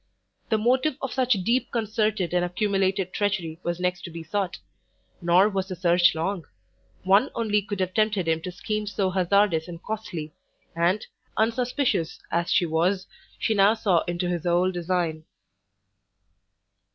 The 0.49 0.57
motive 0.57 0.97
of 0.99 1.13
such 1.13 1.33
deep 1.43 1.71
concerted 1.71 2.33
and 2.33 2.43
accumulated 2.43 3.13
treachery 3.13 3.59
was 3.61 3.79
next 3.79 4.01
to 4.05 4.09
be 4.09 4.23
sought: 4.23 4.57
nor 5.21 5.47
was 5.47 5.67
the 5.67 5.75
search 5.75 6.15
long; 6.15 6.43
one 7.03 7.29
only 7.35 7.61
could 7.61 7.79
have 7.81 7.93
tempted 7.93 8.27
him 8.27 8.41
to 8.41 8.51
schemes 8.51 8.91
so 8.95 9.11
hazardous 9.11 9.67
and 9.67 9.79
costly; 9.83 10.33
and, 10.75 11.05
unsuspicious 11.37 12.19
as 12.31 12.51
she 12.51 12.65
was, 12.65 13.05
she 13.37 13.53
now 13.53 13.75
saw 13.75 14.01
into 14.07 14.27
his 14.27 14.43
whole 14.43 14.71
design. 14.71 15.23